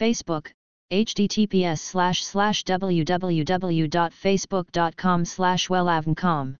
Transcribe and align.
Facebook, 0.00 0.42
https 0.90 1.74
slash 1.74 2.22
slash 2.22 2.64
www.facebook.com 2.64 5.24
slash 5.24 5.70
wellavncom. 5.70 6.52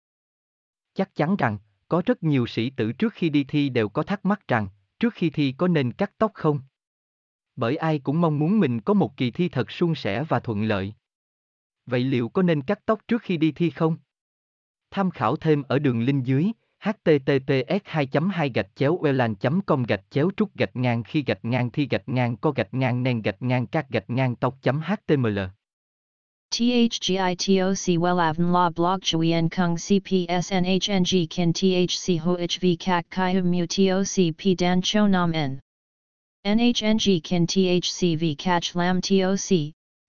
Chắc 0.95 1.15
chắn 1.15 1.37
rằng, 1.37 1.59
có 1.89 2.03
rất 2.07 2.23
nhiều 2.23 2.47
sĩ 2.47 2.71
tử 2.71 2.93
trước 2.93 3.15
khi 3.15 3.29
đi 3.29 3.45
thi 3.45 3.69
đều 3.69 3.89
có 3.89 4.03
thắc 4.03 4.25
mắc 4.25 4.49
rằng, 4.49 4.69
trước 4.99 5.15
khi 5.15 5.31
thi 5.31 5.55
có 5.59 5.69
nên 5.69 5.93
cắt 5.93 6.13
tóc 6.19 6.31
không? 6.35 6.61
Bởi 7.57 7.77
ai 7.77 7.99
cũng 7.99 8.21
mong 8.21 8.39
muốn 8.39 8.61
mình 8.61 8.81
có 8.81 8.95
một 8.95 9.17
kỳ 9.17 9.31
thi 9.31 9.49
thật 9.49 9.71
suôn 9.71 9.95
sẻ 9.95 10.25
và 10.29 10.41
thuận 10.41 10.63
lợi. 10.63 10.93
Vậy 11.87 12.05
liệu 12.05 12.29
có 12.29 12.43
nên 12.43 12.63
cắt 12.63 12.81
tóc 12.87 13.01
trước 13.09 13.23
khi 13.23 13.37
đi 13.37 13.53
thi 13.53 13.71
không? 13.71 13.97
Tham 14.91 15.11
khảo 15.11 15.37
thêm 15.37 15.63
ở 15.63 15.79
đường 15.79 16.03
link 16.03 16.25
dưới 16.25 16.51
https 16.85 17.81
2 17.85 18.07
2 18.07 18.51
gạch 18.55 18.67
chéo 18.77 18.99
welan 19.03 19.35
com 19.67 19.83
gạch 19.83 20.05
chéo 20.11 20.31
trúc 20.37 20.57
gạch 20.57 20.77
ngang 20.77 21.03
khi 21.03 21.23
gạch 21.27 21.45
ngang 21.45 21.71
thi 21.71 21.87
gạch 21.91 22.09
ngang 22.09 22.37
co 22.37 22.51
gạch 22.51 22.75
ngang 22.75 23.03
nen 23.03 23.23
gạch 23.23 23.43
ngang 23.43 23.67
các 23.67 23.91
gạch 23.91 24.11
ngang 24.11 24.37
tóc 24.37 24.55
html 24.63 25.39
THGITOC 26.51 27.99
WELAVN 28.01 28.53
La 28.53 28.71
Blog 28.71 29.01
Chuyen 29.03 29.49
Kung 29.49 29.77
CPSNHNG 29.77 31.27
Kin 31.31 31.53
THC 31.53 32.19
HOHV 32.19 32.77
CAC 32.81 33.07
CHI 33.11 33.33
Hum, 33.35 33.51
Mu 33.51 33.67
TOC 33.67 34.37
P, 34.37 34.57
Dan 34.59 34.83
Cho 34.83 35.07
Nam, 35.07 35.33
N. 35.33 35.61
NHNG 36.45 37.23
Kin 37.23 37.47
v, 38.19 38.35
Catch, 38.35 38.75
Lam 38.75 39.01
TOC 39.01 39.73